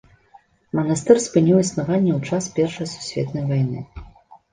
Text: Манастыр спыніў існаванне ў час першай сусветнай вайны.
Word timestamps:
Манастыр 0.77 1.17
спыніў 1.25 1.57
існаванне 1.63 2.11
ў 2.15 2.19
час 2.31 2.43
першай 2.57 2.89
сусветнай 2.95 3.45
вайны. 3.51 3.79